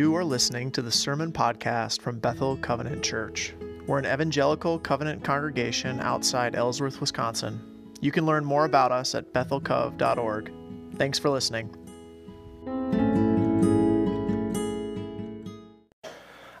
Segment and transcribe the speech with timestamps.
[0.00, 3.52] You are listening to the Sermon Podcast from Bethel Covenant Church.
[3.86, 7.60] We're an evangelical covenant congregation outside Ellsworth, Wisconsin.
[8.00, 10.52] You can learn more about us at bethelcov.org.
[10.94, 11.68] Thanks for listening.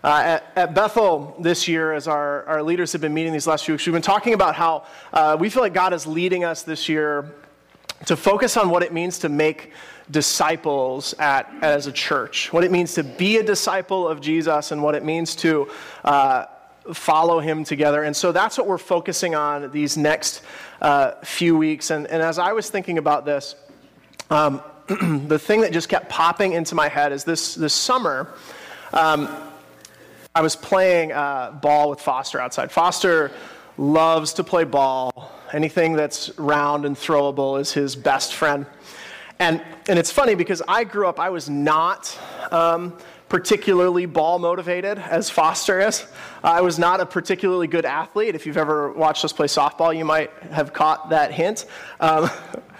[0.04, 3.64] Uh, at, at, Bethel this year, as our, our leaders have been meeting these last
[3.64, 6.62] few weeks, we've been talking about how uh, we feel like God is leading us
[6.62, 7.32] this year
[8.06, 9.72] to focus on what it means to make
[10.10, 14.82] disciples at, as a church, what it means to be a disciple of Jesus, and
[14.82, 15.70] what it means to
[16.04, 16.46] uh,
[16.92, 18.02] follow him together.
[18.02, 20.42] And so that's what we're focusing on these next
[20.80, 21.90] uh, few weeks.
[21.90, 23.54] And, and as I was thinking about this,
[24.30, 24.62] um,
[25.28, 28.34] the thing that just kept popping into my head is this, this summer,
[28.92, 29.28] um,
[30.34, 32.72] I was playing uh, ball with Foster outside.
[32.72, 33.30] Foster
[33.76, 35.32] loves to play ball.
[35.52, 38.66] Anything that's round and throwable is his best friend.
[39.40, 42.16] And, and it's funny because I grew up, I was not
[42.52, 42.96] um,
[43.28, 46.06] particularly ball motivated as Foster is.
[46.44, 48.34] I was not a particularly good athlete.
[48.34, 51.66] If you've ever watched us play softball, you might have caught that hint.
[52.00, 52.30] Um,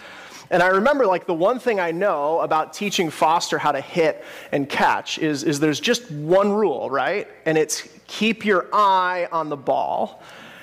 [0.50, 4.24] and I remember, like, the one thing I know about teaching Foster how to hit
[4.52, 7.26] and catch is, is there's just one rule, right?
[7.46, 10.22] And it's keep your eye on the ball.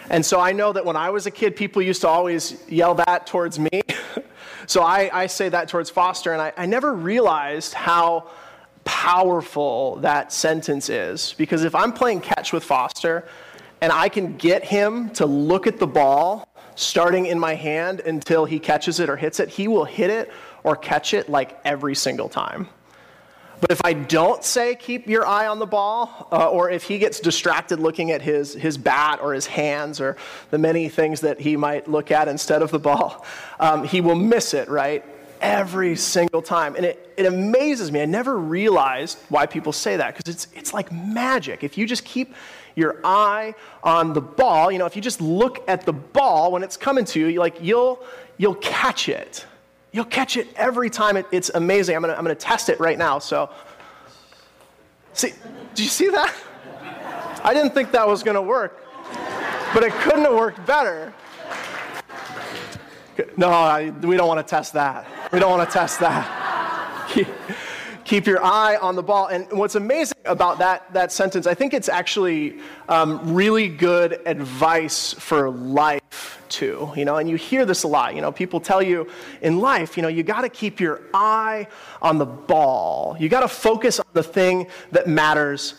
[0.10, 2.96] And so I know that when I was a kid, people used to always yell
[2.96, 3.82] that towards me.
[4.68, 8.30] So I, I say that towards Foster, and I, I never realized how
[8.84, 11.34] powerful that sentence is.
[11.38, 13.26] Because if I'm playing catch with Foster
[13.80, 18.44] and I can get him to look at the ball starting in my hand until
[18.44, 20.32] he catches it or hits it, he will hit it
[20.64, 22.68] or catch it like every single time.
[23.60, 27.00] But if I don't say keep your eye on the ball, uh, or if he
[27.00, 30.16] gets distracted looking at his, his bat or his hands or
[30.52, 33.26] the many things that he might look at instead of the ball,
[33.60, 35.04] um, he will miss it, right?
[35.42, 36.76] Every single time.
[36.76, 38.02] And it, it amazes me.
[38.02, 41.64] I never realized why people say that because it's, it's like magic.
[41.64, 42.34] If you just keep
[42.76, 46.62] your eye on the ball, you know, if you just look at the ball when
[46.62, 48.04] it's coming to you, like you'll,
[48.38, 49.46] you'll catch it.
[49.92, 51.18] You'll catch it every time.
[51.18, 51.96] It, it's amazing.
[51.96, 53.20] I'm going to I'm gonna test it right now.
[53.20, 53.50] So,
[55.14, 55.34] see,
[55.74, 56.34] do you see that?
[57.44, 58.84] I didn't think that was going to work,
[59.74, 61.14] but it couldn't have worked better.
[63.38, 65.08] No, I, we don't want to test that.
[65.32, 67.08] We don't want to test that.
[67.10, 67.28] Keep,
[68.04, 69.28] keep, your eye on the ball.
[69.28, 72.60] And what's amazing about that, that sentence, I think it's actually
[72.90, 76.02] um, really good advice for life
[76.52, 78.16] to, you know, and you hear this a lot.
[78.16, 79.08] You know, people tell you
[79.42, 81.68] in life, you know, you got to keep your eye
[82.02, 83.16] on the ball.
[83.20, 85.76] You got to focus on the thing that matters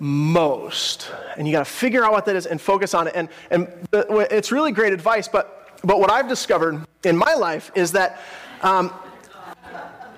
[0.00, 1.10] most.
[1.36, 3.14] And you got to figure out what that is and focus on it.
[3.16, 7.92] And, and it's really great advice, but, but what I've discovered in my life is
[7.92, 8.20] that
[8.62, 8.92] um,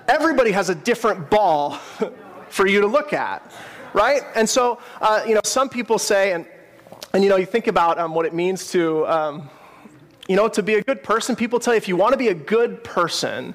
[0.07, 1.75] everybody has a different ball
[2.49, 3.51] for you to look at,
[3.93, 4.21] right?
[4.35, 6.45] And so, uh, you know, some people say, and,
[7.13, 9.49] and you know, you think about um, what it means to, um,
[10.31, 12.29] you know, to be a good person, people tell you if you want to be
[12.29, 13.53] a good person,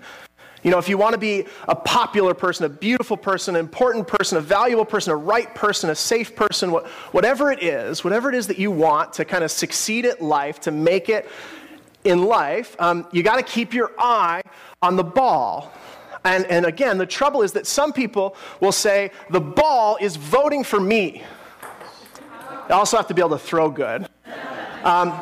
[0.62, 4.06] you know, if you want to be a popular person, a beautiful person, an important
[4.06, 6.68] person, a valuable person, a right person, a safe person,
[7.12, 10.60] whatever it is, whatever it is that you want to kind of succeed at life,
[10.60, 11.30] to make it
[12.04, 14.42] in life, um, you got to keep your eye
[14.82, 15.72] on the ball.
[16.24, 20.62] And, and again, the trouble is that some people will say, the ball is voting
[20.62, 21.22] for me.
[22.68, 24.06] They also have to be able to throw good.
[24.84, 25.18] Um,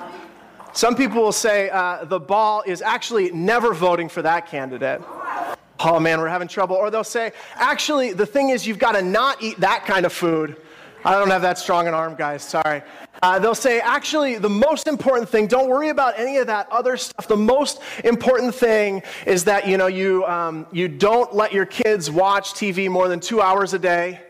[0.75, 5.01] some people will say uh, the ball is actually never voting for that candidate.
[5.79, 6.77] Oh man, we're having trouble.
[6.77, 10.13] Or they'll say, actually, the thing is, you've got to not eat that kind of
[10.13, 10.57] food.
[11.05, 12.83] I don't have that strong an arm, guys, sorry.
[13.23, 16.97] Uh, they'll say, actually, the most important thing, don't worry about any of that other
[16.97, 17.29] stuff.
[17.29, 22.11] The most important thing is that, you know, you, um, you don't let your kids
[22.11, 24.21] watch TV more than two hours a day.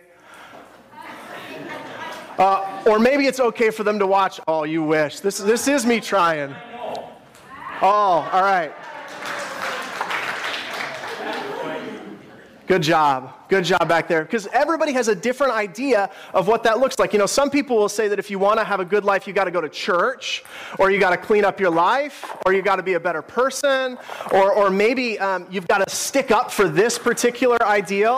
[2.38, 4.40] Uh, or maybe it's okay for them to watch.
[4.48, 5.20] Oh, you wish.
[5.20, 6.54] This, this is me trying.
[7.80, 8.72] Oh, all right.
[12.66, 13.34] Good job.
[13.48, 14.24] Good job back there.
[14.24, 17.12] Because everybody has a different idea of what that looks like.
[17.12, 19.26] You know, some people will say that if you want to have a good life,
[19.26, 20.42] you got to go to church,
[20.78, 23.20] or you got to clean up your life, or you got to be a better
[23.20, 23.98] person,
[24.32, 28.16] or, or maybe um, you've got to stick up for this particular ideal.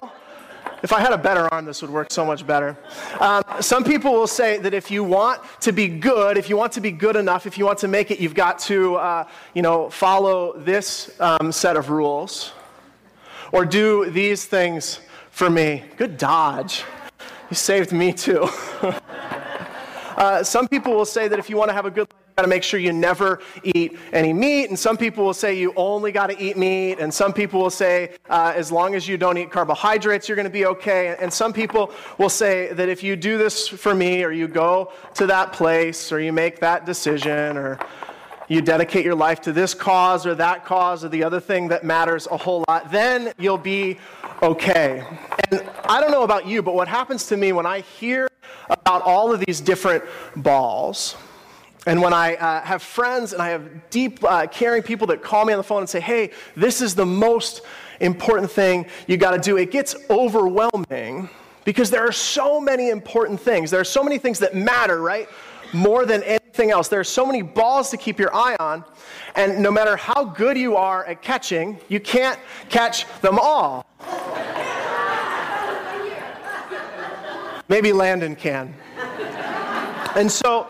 [0.82, 2.76] If I had a better arm, this would work so much better.
[3.18, 6.72] Um, some people will say that if you want to be good, if you want
[6.72, 9.24] to be good enough, if you want to make it, you've got to, uh,
[9.54, 12.52] you know, follow this um, set of rules
[13.52, 15.00] or do these things
[15.30, 15.82] for me.
[15.96, 16.84] Good dodge.
[17.50, 18.48] You saved me too.
[20.16, 22.42] uh, some people will say that if you want to have a good life, got
[22.42, 24.68] to make sure you never eat any meat.
[24.68, 26.98] And some people will say you only got to eat meat.
[26.98, 30.44] And some people will say uh, as long as you don't eat carbohydrates, you're going
[30.44, 31.16] to be okay.
[31.18, 34.92] And some people will say that if you do this for me, or you go
[35.14, 37.78] to that place, or you make that decision, or
[38.48, 41.84] you dedicate your life to this cause or that cause or the other thing that
[41.84, 43.98] matters a whole lot, then you'll be
[44.42, 45.02] okay.
[45.50, 48.28] And I don't know about you, but what happens to me when I hear
[48.68, 50.04] about all of these different
[50.36, 51.16] balls,
[51.86, 55.44] and when I uh, have friends and I have deep, uh, caring people that call
[55.44, 57.62] me on the phone and say, hey, this is the most
[58.00, 61.30] important thing you got to do, it gets overwhelming
[61.64, 63.70] because there are so many important things.
[63.70, 65.28] There are so many things that matter, right?
[65.72, 66.88] More than anything else.
[66.88, 68.84] There are so many balls to keep your eye on.
[69.36, 72.38] And no matter how good you are at catching, you can't
[72.68, 73.86] catch them all.
[77.68, 78.74] Maybe Landon can.
[80.14, 80.68] And so,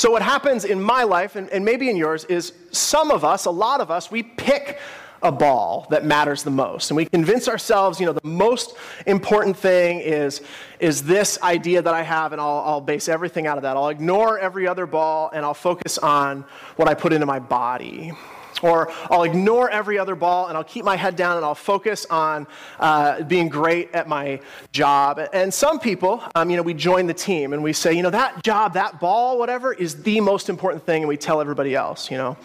[0.00, 3.44] so, what happens in my life, and, and maybe in yours, is some of us,
[3.44, 4.78] a lot of us, we pick
[5.22, 6.90] a ball that matters the most.
[6.90, 8.76] And we convince ourselves, you know, the most
[9.06, 10.40] important thing is,
[10.78, 13.76] is this idea that I have, and I'll, I'll base everything out of that.
[13.76, 18.14] I'll ignore every other ball, and I'll focus on what I put into my body.
[18.62, 22.06] Or I'll ignore every other ball and I'll keep my head down and I'll focus
[22.10, 22.46] on
[22.78, 24.40] uh, being great at my
[24.72, 25.20] job.
[25.32, 28.10] And some people, um, you know, we join the team and we say, you know,
[28.10, 32.10] that job, that ball, whatever, is the most important thing, and we tell everybody else,
[32.10, 32.36] you know.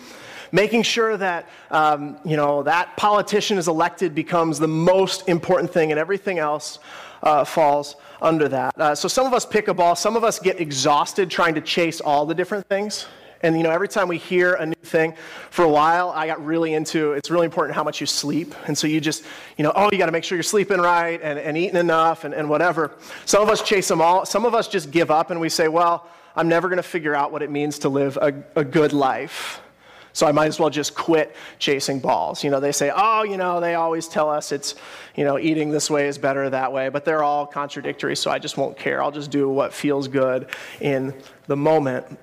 [0.52, 5.92] Making sure that, um, you know, that politician is elected becomes the most important thing,
[5.92, 6.80] and everything else
[7.24, 8.74] uh, falls under that.
[8.80, 11.62] Uh, so some of us pick a ball, some of us get exhausted trying to
[11.62, 13.08] chase all the different things.
[13.42, 15.14] And you know, every time we hear a new thing,
[15.50, 18.56] for a while, I got really into it's really important how much you sleep.
[18.68, 19.24] And so you just,
[19.58, 22.24] you know, oh, you got to make sure you're sleeping right and, and eating enough
[22.24, 22.92] and, and whatever.
[23.26, 24.26] Some of us chase them all.
[24.26, 27.16] Some of us just give up and we say, well, I'm never going to figure
[27.16, 29.62] out what it means to live a, a good life.
[30.16, 32.42] So I might as well just quit chasing balls.
[32.42, 34.76] You know, they say, oh, you know, they always tell us it's,
[35.14, 38.40] you know, eating this way is better that way, but they're all contradictory, so I
[38.40, 39.04] just won't care.
[39.04, 40.48] I'll just do what feels good
[40.80, 41.14] in
[41.48, 42.18] the moment.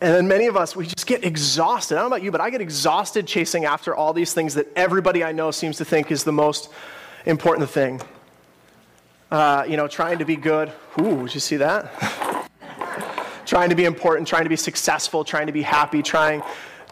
[0.00, 1.96] And then many of us, we just get exhausted.
[1.96, 4.68] I don't know about you, but I get exhausted chasing after all these things that
[4.76, 6.70] everybody I know seems to think is the most
[7.26, 8.00] important thing.
[9.30, 10.72] Uh, you know, trying to be good.
[11.00, 12.48] Ooh, did you see that?
[13.46, 16.42] trying to be important, trying to be successful, trying to be happy, trying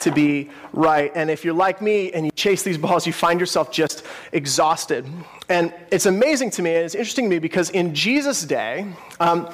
[0.00, 1.12] to be right.
[1.15, 5.06] And if you're like me and you chase these balls, you find yourself just exhausted.
[5.49, 8.87] And it's amazing to me, and it's interesting to me because in Jesus' day,
[9.21, 9.53] um,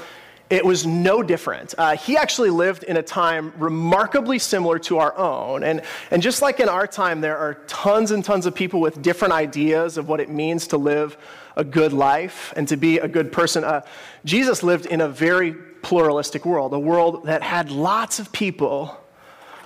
[0.50, 1.74] it was no different.
[1.76, 5.62] Uh, he actually lived in a time remarkably similar to our own.
[5.62, 9.00] And, and just like in our time, there are tons and tons of people with
[9.00, 11.16] different ideas of what it means to live
[11.56, 13.64] a good life and to be a good person.
[13.64, 13.82] Uh,
[14.24, 19.00] Jesus lived in a very pluralistic world, a world that had lots of people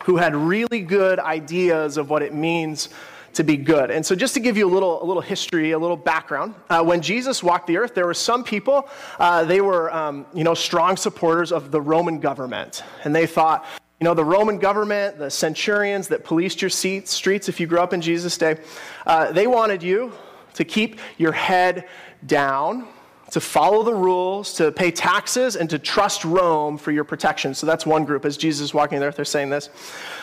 [0.04, 2.88] who had really good ideas of what it means
[3.34, 3.90] to be good.
[3.90, 6.82] And so, just to give you a little, a little history, a little background, uh,
[6.82, 8.88] when Jesus walked the earth, there were some people,
[9.19, 12.82] uh, they were, um, you know, strong supporters of the Roman government.
[13.04, 13.64] And they thought,
[14.00, 17.80] you know, the Roman government, the centurions that policed your seats, streets if you grew
[17.80, 18.58] up in Jesus' day,
[19.06, 20.12] uh, they wanted you
[20.54, 21.88] to keep your head
[22.26, 22.86] down,
[23.30, 27.54] to follow the rules, to pay taxes, and to trust Rome for your protection.
[27.54, 28.25] So that's one group.
[28.25, 29.69] As Jesus is walking the earth, they're saying this.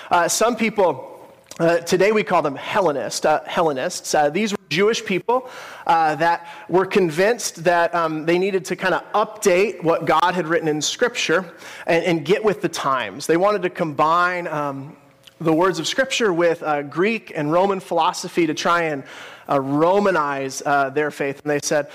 [0.10, 1.15] Uh, some people,
[1.58, 4.14] uh, today we call them Hellenist, uh, Hellenists.
[4.14, 5.50] Uh, these were Jewish people
[5.88, 10.48] uh, that were convinced that um, they needed to kind of update what God had
[10.48, 11.54] written in Scripture
[11.88, 13.26] and, and, get with the times.
[13.26, 14.98] They wanted to combine um,
[15.40, 19.06] the words of Scripture with uh, Greek and Roman philosophy to try and
[19.48, 20.62] Romanize
[20.94, 21.42] their faith.
[21.42, 21.90] And they said,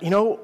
[0.00, 0.40] you know,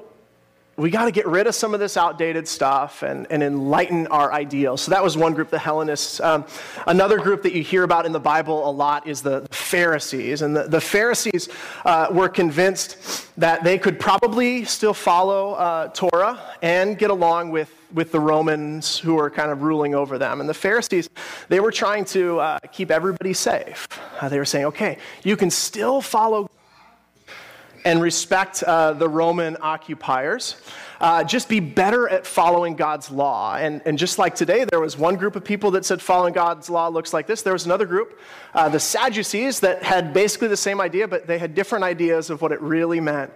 [0.77, 4.33] we got to get rid of some of this outdated stuff and, and enlighten our
[4.33, 4.81] ideals.
[4.81, 6.19] So that was one group, the Hellenists.
[6.19, 6.45] Um,
[6.85, 10.41] another group that you hear about in the Bible a lot is the Pharisees.
[10.41, 11.47] And the, the Pharisees
[11.85, 17.71] uh, were convinced that they could probably still follow uh, Torah and get along with,
[17.93, 20.41] with the Romans who were kind of ruling over them.
[20.41, 21.09] And the Pharisees,
[21.47, 23.87] they were trying to uh, keep everybody safe.
[24.19, 26.49] Uh, they were saying, okay, you can still follow
[27.85, 30.55] and respect uh, the Roman occupiers.
[30.99, 33.55] Uh, just be better at following God's law.
[33.55, 36.69] And, and just like today, there was one group of people that said following God's
[36.69, 37.43] law looks like this.
[37.43, 38.19] There was another group,
[38.53, 42.41] uh, the Sadducees, that had basically the same idea, but they had different ideas of
[42.41, 43.31] what it really meant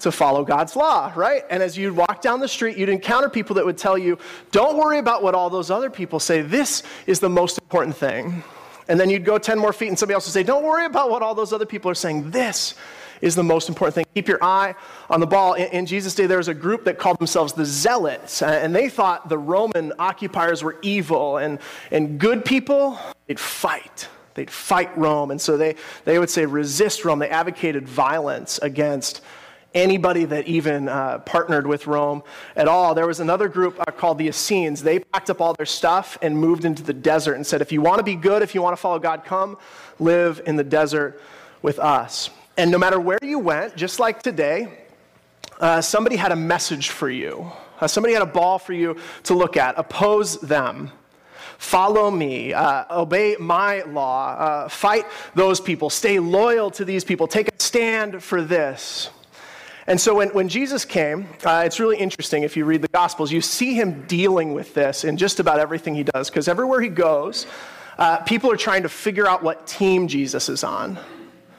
[0.00, 1.42] to follow God's law, right?
[1.48, 4.18] And as you'd walk down the street, you'd encounter people that would tell you,
[4.50, 6.42] don't worry about what all those other people say.
[6.42, 8.42] This is the most important thing.
[8.88, 11.10] And then you'd go 10 more feet and somebody else would say, Don't worry about
[11.10, 12.30] what all those other people are saying.
[12.30, 12.74] This
[13.20, 14.06] is the most important thing.
[14.14, 14.74] Keep your eye
[15.08, 15.54] on the ball.
[15.54, 18.74] In, in Jesus' day, there was a group that called themselves the Zealots, uh, and
[18.74, 21.58] they thought the Roman occupiers were evil, and,
[21.90, 24.08] and good people, they'd fight.
[24.34, 25.30] They'd fight Rome.
[25.30, 27.18] And so they, they would say, resist Rome.
[27.18, 29.22] They advocated violence against
[29.74, 32.22] anybody that even uh, partnered with Rome
[32.54, 32.94] at all.
[32.94, 34.82] There was another group uh, called the Essenes.
[34.82, 37.80] They packed up all their stuff and moved into the desert and said, if you
[37.80, 39.58] want to be good, if you want to follow God, come
[39.98, 41.20] live in the desert
[41.62, 42.30] with us.
[42.56, 44.68] And no matter where you went, just like today,
[45.60, 47.50] uh, somebody had a message for you.
[47.80, 49.78] Uh, somebody had a ball for you to look at.
[49.78, 50.90] Oppose them.
[51.58, 52.54] Follow me.
[52.54, 54.36] Uh, obey my law.
[54.38, 55.90] Uh, fight those people.
[55.90, 57.26] Stay loyal to these people.
[57.26, 59.10] Take a stand for this.
[59.86, 63.30] And so when, when Jesus came, uh, it's really interesting if you read the Gospels,
[63.30, 66.88] you see him dealing with this in just about everything he does, because everywhere he
[66.88, 67.46] goes,
[67.98, 70.98] uh, people are trying to figure out what team Jesus is on.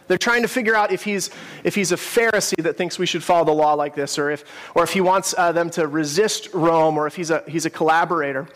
[0.08, 1.30] They're trying to figure out if he's,
[1.64, 4.46] if he's a Pharisee that thinks we should follow the law like this, or if,
[4.76, 7.70] or if he wants uh, them to resist Rome, or if he's a, he's a
[7.70, 8.48] collaborator.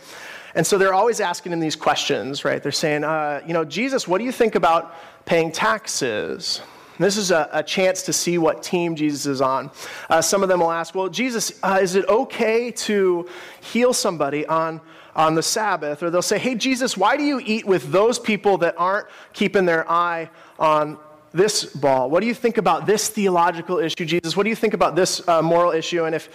[0.56, 2.62] And so they're always asking him these questions, right?
[2.62, 6.62] They're saying, uh, you know, Jesus, what do you think about paying taxes?
[7.00, 9.72] This is a, a, chance to see what team Jesus is on.
[10.10, 13.28] Uh, some of them will ask, Well, Jesus, uh, is it okay to
[13.62, 14.82] heal somebody on,
[15.16, 16.04] on the Sabbath?
[16.04, 19.66] Or they'll say, Hey, Jesus, why do you eat with those people that aren't keeping
[19.66, 20.30] their eye
[20.60, 21.00] on
[21.34, 22.10] this ball?
[22.10, 24.36] What do you think about this theological issue, Jesus?
[24.36, 26.06] What do you think about this uh, moral issue?
[26.06, 26.30] And if,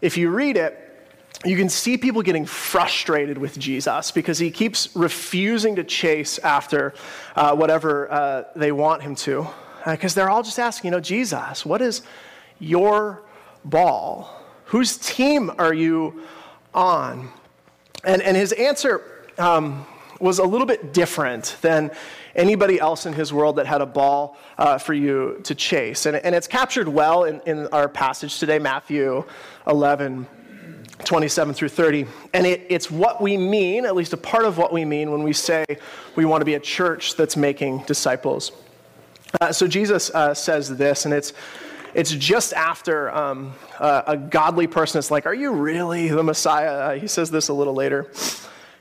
[0.00, 0.78] if you read it,
[1.44, 6.94] you can see people getting frustrated with Jesus because he keeps refusing to chase after
[7.34, 9.48] uh, whatever uh, they want him to
[9.84, 12.02] because uh, they're all just asking, you know, Jesus, what is
[12.58, 13.22] your
[13.64, 14.40] ball?
[14.66, 16.22] Whose team are you
[16.72, 17.28] on?
[18.04, 19.02] And, and his answer
[19.38, 19.86] um,
[20.22, 21.90] was a little bit different than
[22.34, 26.06] anybody else in his world that had a ball uh, for you to chase.
[26.06, 29.24] And, and it's captured well in, in our passage today, Matthew
[29.66, 30.26] 11.
[31.04, 32.06] 27 through 30.
[32.32, 35.24] And it, it's what we mean, at least a part of what we mean, when
[35.24, 35.64] we say
[36.14, 38.52] we want to be a church that's making disciples.
[39.40, 41.32] Uh, so Jesus uh, says this, and it's,
[41.94, 46.70] it's just after um, uh, a godly person is like, Are you really the Messiah?
[46.70, 48.08] Uh, he says this a little later.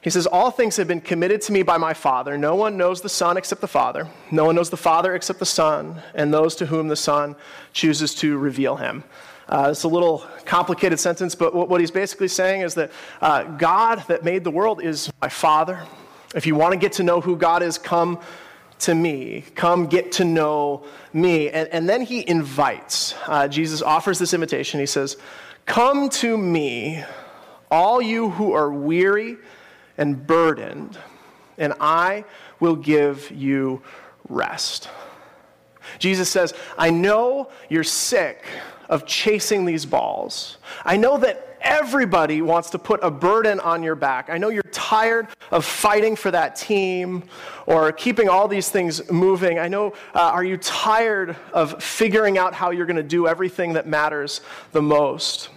[0.01, 2.37] He says, All things have been committed to me by my Father.
[2.37, 4.07] No one knows the Son except the Father.
[4.31, 7.35] No one knows the Father except the Son, and those to whom the Son
[7.71, 9.03] chooses to reveal him.
[9.47, 12.91] Uh, it's a little complicated sentence, but what, what he's basically saying is that
[13.21, 15.85] uh, God that made the world is my Father.
[16.33, 18.19] If you want to get to know who God is, come
[18.79, 19.43] to me.
[19.53, 21.49] Come get to know me.
[21.49, 23.13] And, and then he invites.
[23.27, 24.79] Uh, Jesus offers this invitation.
[24.79, 25.17] He says,
[25.65, 27.03] Come to me,
[27.69, 29.37] all you who are weary
[30.01, 30.97] and burdened,
[31.59, 32.25] and I
[32.59, 33.83] will give you
[34.27, 34.89] rest.
[35.99, 38.43] Jesus says, I know you're sick
[38.89, 40.57] of chasing these balls.
[40.83, 44.31] I know that everybody wants to put a burden on your back.
[44.31, 47.23] I know you're tired of fighting for that team
[47.67, 49.59] or keeping all these things moving.
[49.59, 53.73] I know, uh, are you tired of figuring out how you're going to do everything
[53.73, 54.41] that matters
[54.71, 55.49] the most?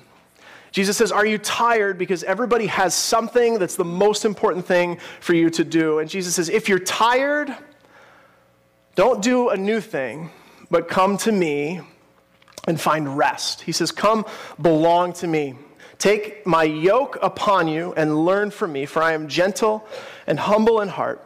[0.75, 1.99] Jesus says, Are you tired?
[1.99, 6.01] Because everybody has something that's the most important thing for you to do.
[6.01, 7.57] And Jesus says, If you're tired,
[8.97, 10.31] don't do a new thing,
[10.73, 11.81] but come to me
[12.67, 13.61] and find rest.
[13.61, 14.27] He says, Come
[14.61, 15.55] belong to me.
[15.99, 19.87] Take my yoke upon you and learn from me, for I am gentle
[20.27, 21.25] and humble in heart,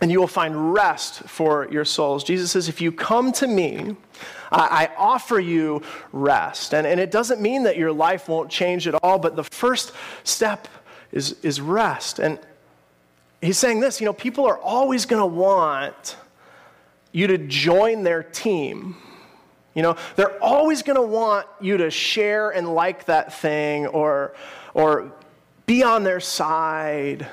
[0.00, 2.24] and you will find rest for your souls.
[2.24, 3.96] Jesus says, If you come to me,
[4.52, 6.74] I, offer you rest.
[6.74, 9.92] And, and it doesn't mean that your life won't change at all, but the first
[10.24, 10.66] step
[11.12, 12.18] is, is rest.
[12.18, 12.38] And
[13.40, 16.16] he's saying this you know, people are always going to want
[17.12, 18.96] you to join their team
[19.74, 24.34] you know, they're always going to want you to share and like that thing or,
[24.74, 25.12] or
[25.66, 27.28] be on their side.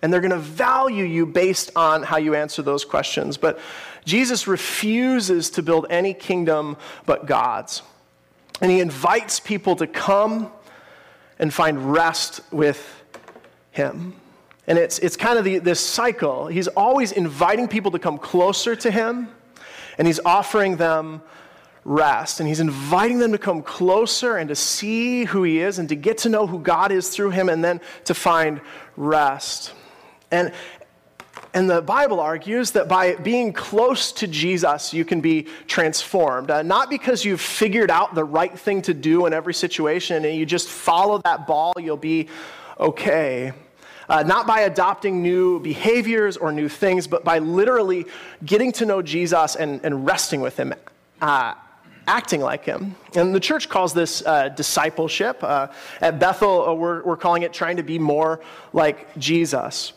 [0.00, 3.36] And they're going to value you based on how you answer those questions.
[3.36, 3.58] But
[4.04, 7.82] Jesus refuses to build any kingdom but God's.
[8.60, 10.50] And he invites people to come
[11.38, 13.02] and find rest with
[13.70, 14.14] him.
[14.66, 16.46] And it's, it's kind of the, this cycle.
[16.46, 19.28] He's always inviting people to come closer to him,
[19.96, 21.22] and he's offering them
[21.84, 22.40] rest.
[22.40, 25.96] And he's inviting them to come closer and to see who he is and to
[25.96, 28.60] get to know who God is through him and then to find
[28.96, 29.72] rest.
[30.30, 30.52] And,
[31.54, 36.50] and the Bible argues that by being close to Jesus, you can be transformed.
[36.50, 40.36] Uh, not because you've figured out the right thing to do in every situation and
[40.36, 42.28] you just follow that ball, you'll be
[42.78, 43.52] okay.
[44.08, 48.06] Uh, not by adopting new behaviors or new things, but by literally
[48.44, 50.72] getting to know Jesus and, and resting with him,
[51.20, 51.54] uh,
[52.06, 52.94] acting like him.
[53.14, 55.42] And the church calls this uh, discipleship.
[55.42, 55.68] Uh,
[56.00, 58.40] at Bethel, uh, we're, we're calling it trying to be more
[58.72, 59.92] like Jesus.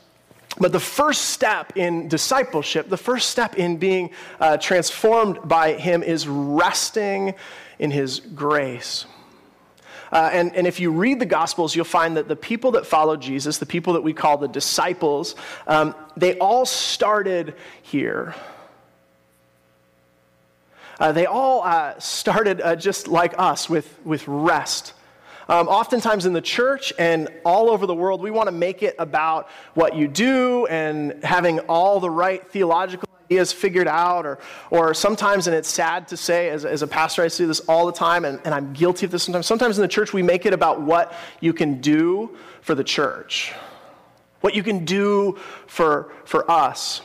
[0.59, 6.03] But the first step in discipleship, the first step in being uh, transformed by Him
[6.03, 7.33] is resting
[7.79, 9.05] in His grace.
[10.11, 13.21] Uh, and, and if you read the Gospels, you'll find that the people that followed
[13.21, 15.35] Jesus, the people that we call the disciples,
[15.67, 18.35] um, they all started here.
[20.99, 24.93] Uh, they all uh, started uh, just like us with, with rest
[25.51, 28.95] um, oftentimes in the church and all over the world, we want to make it
[28.97, 34.25] about what you do and having all the right theological ideas figured out.
[34.25, 34.39] Or,
[34.69, 37.85] or sometimes, and it's sad to say, as, as a pastor, I see this all
[37.85, 39.45] the time, and, and I'm guilty of this sometimes.
[39.45, 43.51] Sometimes in the church, we make it about what you can do for the church,
[44.39, 47.01] what you can do for, for us.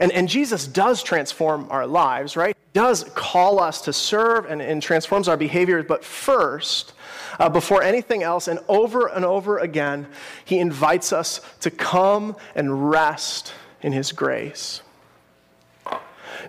[0.00, 2.57] And, and Jesus does transform our lives, right?
[2.72, 5.82] Does call us to serve and, and transforms our behavior.
[5.82, 6.92] But first,
[7.38, 10.06] uh, before anything else, and over and over again,
[10.44, 14.82] he invites us to come and rest in his grace.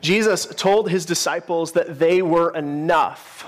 [0.01, 3.45] Jesus told his disciples that they were enough.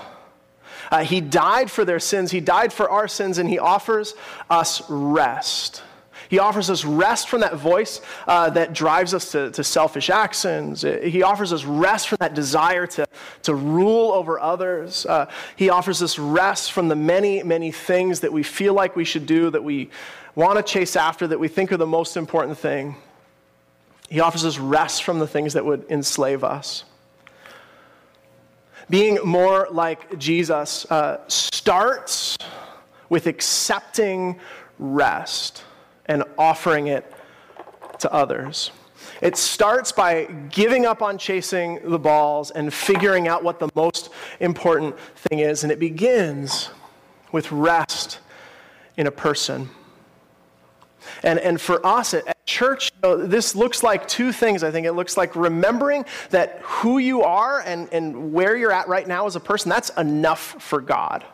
[0.90, 4.14] Uh, he died for their sins, he died for our sins, and he offers
[4.50, 5.82] us rest.
[6.32, 10.80] He offers us rest from that voice uh, that drives us to, to selfish actions.
[10.80, 13.06] He offers us rest from that desire to,
[13.42, 15.04] to rule over others.
[15.04, 19.04] Uh, he offers us rest from the many, many things that we feel like we
[19.04, 19.90] should do, that we
[20.34, 22.96] want to chase after, that we think are the most important thing.
[24.08, 26.84] He offers us rest from the things that would enslave us.
[28.88, 32.38] Being more like Jesus uh, starts
[33.10, 34.40] with accepting
[34.78, 35.64] rest
[36.06, 37.10] and offering it
[37.98, 38.70] to others.
[39.20, 44.10] It starts by giving up on chasing the balls and figuring out what the most
[44.40, 45.62] important thing is.
[45.62, 46.70] And it begins
[47.30, 48.18] with rest
[48.96, 49.70] in a person.
[51.22, 54.62] And, and for us at, at church, you know, this looks like two things.
[54.62, 58.88] I think it looks like remembering that who you are and, and where you're at
[58.88, 61.24] right now as a person, that's enough for God.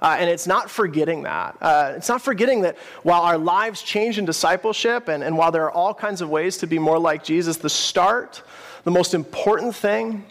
[0.00, 1.56] Uh, and it's not forgetting that.
[1.60, 5.64] Uh, it's not forgetting that while our lives change in discipleship and, and while there
[5.64, 8.42] are all kinds of ways to be more like Jesus, the start,
[8.84, 10.24] the most important thing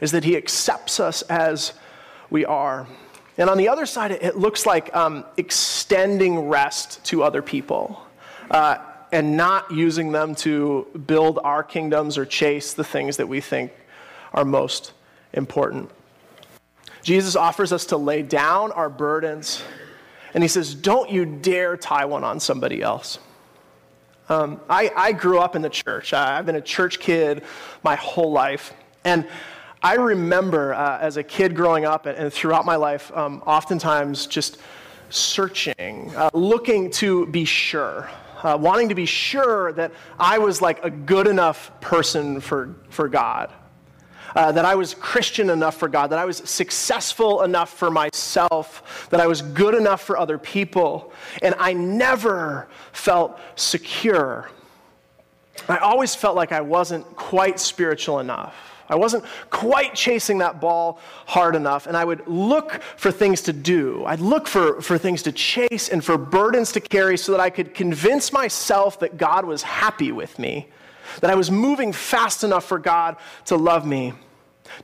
[0.00, 1.72] is that he accepts us as
[2.28, 2.86] we are.
[3.38, 8.02] And on the other side, it looks like um, extending rest to other people
[8.50, 8.78] uh,
[9.12, 13.72] and not using them to build our kingdoms or chase the things that we think
[14.34, 14.92] are most
[15.32, 15.90] important.
[17.02, 19.62] Jesus offers us to lay down our burdens,
[20.34, 23.18] and he says, Don't you dare tie one on somebody else.
[24.28, 26.12] Um, I, I grew up in the church.
[26.12, 27.42] I've been a church kid
[27.82, 28.72] my whole life.
[29.04, 29.26] And
[29.82, 34.26] I remember uh, as a kid growing up and, and throughout my life, um, oftentimes
[34.26, 34.58] just
[35.08, 38.08] searching, uh, looking to be sure,
[38.44, 43.08] uh, wanting to be sure that I was like a good enough person for, for
[43.08, 43.50] God
[44.34, 49.08] uh, that I was Christian enough for God, that I was successful enough for myself,
[49.10, 51.12] that I was good enough for other people.
[51.42, 54.50] And I never felt secure.
[55.68, 58.54] I always felt like I wasn't quite spiritual enough.
[58.88, 63.52] I wasn't quite chasing that ball hard enough, and I would look for things to
[63.52, 64.04] do.
[64.04, 67.50] I'd look for, for things to chase and for burdens to carry so that I
[67.50, 70.66] could convince myself that God was happy with me
[71.20, 74.14] that I was moving fast enough for God to love me,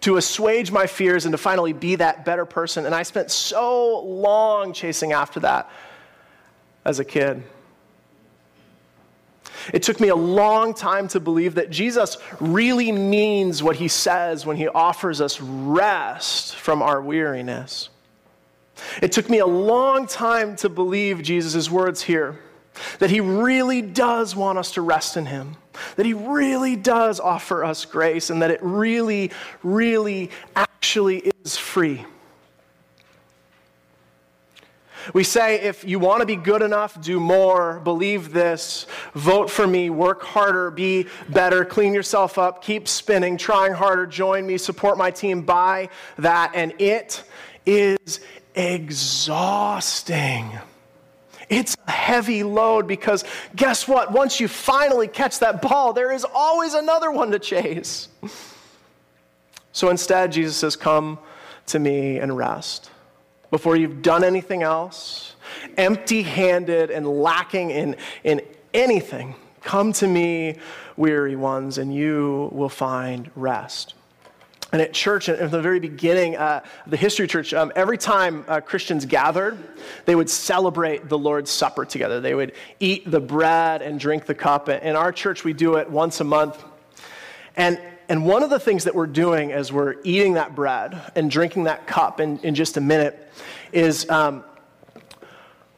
[0.01, 2.87] to assuage my fears, and to finally be that better person.
[2.87, 5.71] And I spent so long chasing after that
[6.85, 7.43] as a kid.
[9.73, 14.47] It took me a long time to believe that Jesus really means what he says
[14.47, 17.89] when he offers us rest from our weariness.
[19.03, 22.39] It took me a long time to believe Jesus' words here
[22.99, 25.57] that he really does want us to rest in him
[25.97, 29.31] that He really does offer us grace and that it really,
[29.63, 32.05] really actually is free.
[35.15, 39.65] We say if you want to be good enough, do more, believe this, vote for
[39.65, 44.99] me, work harder, be better, clean yourself up, keep spinning, trying harder, join me, support
[44.99, 46.51] my team, buy that.
[46.57, 47.23] And it
[47.65, 48.19] is
[48.57, 50.51] exhausting.
[51.49, 54.13] It's a heavy load because guess what?
[54.13, 58.09] Once you finally catch that ball, there is always another one to chase.
[59.73, 61.19] So instead, Jesus says, Come
[61.67, 62.91] to me and rest.
[63.51, 65.35] Before you've done anything else,
[65.77, 68.41] empty handed and lacking in, in
[68.75, 70.57] anything, come to me,
[70.97, 73.95] weary ones, and you will find rest.
[74.77, 78.45] And at church, at the very beginning, uh, the history of church, um, every time
[78.47, 79.57] uh, Christians gathered,
[80.05, 82.21] they would celebrate the Lord's Supper together.
[82.21, 84.69] They would eat the bread and drink the cup.
[84.69, 86.63] In our church, we do it once a month.
[87.57, 91.31] And, and one of the things that we're doing as we're eating that bread and
[91.31, 93.33] drinking that cup in, in just a minute
[93.73, 94.45] is um,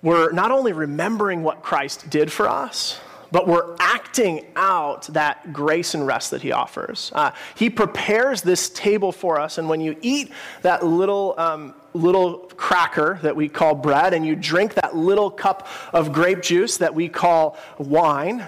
[0.02, 2.98] we're not only remembering what Christ did for us,
[3.30, 7.12] but we're acting out that grace and rest that he offers.
[7.14, 12.38] Uh, he prepares this table for us, and when you eat that little, um, little
[12.56, 16.94] cracker that we call bread, and you drink that little cup of grape juice that
[16.94, 18.44] we call wine,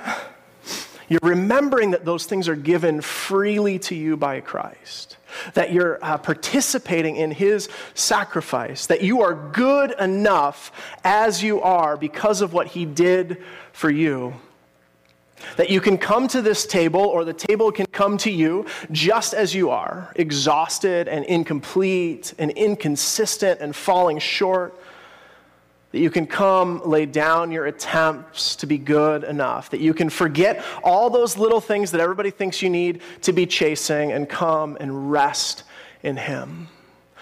[1.09, 5.17] you're remembering that those things are given freely to you by Christ
[5.55, 10.73] that you're uh, participating in his sacrifice, that you are good enough
[11.05, 14.35] as you are because of what he did for you.
[15.57, 19.35] That you can come to this table, or the table can come to you just
[19.35, 24.79] as you are, exhausted and incomplete and inconsistent and falling short.
[25.93, 29.71] That you can come lay down your attempts to be good enough.
[29.71, 33.47] That you can forget all those little things that everybody thinks you need to be
[33.47, 35.65] chasing and come and rest
[36.03, 36.69] in Him.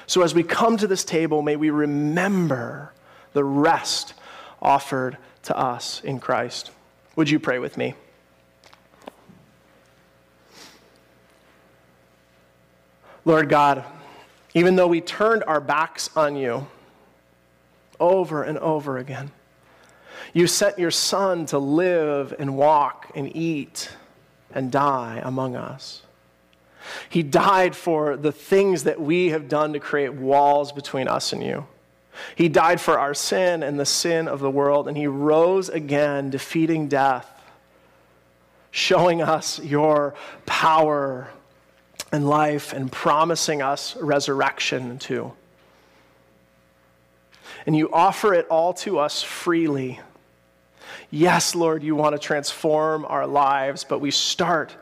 [0.06, 2.92] So as we come to this table, may we remember
[3.32, 4.14] the rest
[4.60, 6.70] offered to us in Christ.
[7.16, 7.94] Would you pray with me?
[13.24, 13.84] Lord God,
[14.54, 16.66] even though we turned our backs on you
[18.00, 19.30] over and over again,
[20.32, 23.90] you sent your Son to live and walk and eat
[24.52, 26.02] and die among us.
[27.08, 31.42] He died for the things that we have done to create walls between us and
[31.42, 31.66] you.
[32.34, 36.30] He died for our sin and the sin of the world, and He rose again,
[36.30, 37.28] defeating death,
[38.70, 40.14] showing us your
[40.46, 41.30] power
[42.12, 45.32] and life and promising us resurrection too.
[47.66, 50.00] And you offer it all to us freely.
[51.10, 54.74] Yes, Lord, you want to transform our lives, but we start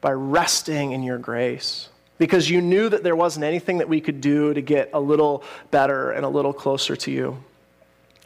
[0.00, 4.20] by resting in your grace because you knew that there wasn't anything that we could
[4.20, 7.42] do to get a little better and a little closer to you.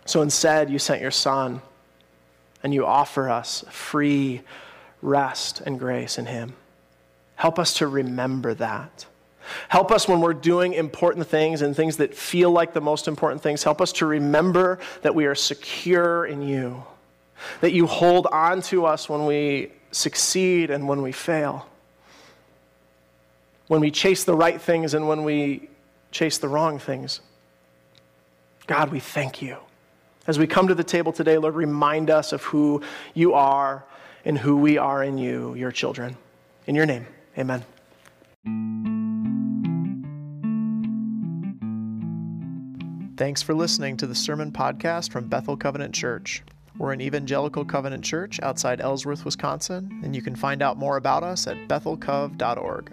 [0.04, 1.62] So instead, you sent your Son
[2.62, 4.42] and you offer us free
[5.00, 6.54] rest and grace in Him.
[7.36, 9.06] Help us to remember that.
[9.68, 13.42] Help us when we're doing important things and things that feel like the most important
[13.42, 13.62] things.
[13.62, 16.82] Help us to remember that we are secure in you,
[17.60, 21.66] that you hold on to us when we succeed and when we fail,
[23.66, 25.68] when we chase the right things and when we
[26.10, 27.20] chase the wrong things.
[28.66, 29.58] God, we thank you.
[30.26, 33.84] As we come to the table today, Lord, remind us of who you are
[34.24, 36.16] and who we are in you, your children.
[36.66, 37.06] In your name.
[37.38, 37.64] Amen.
[43.16, 46.42] Thanks for listening to the Sermon Podcast from Bethel Covenant Church.
[46.78, 51.22] We're an evangelical covenant church outside Ellsworth, Wisconsin, and you can find out more about
[51.22, 52.92] us at bethelcov.org.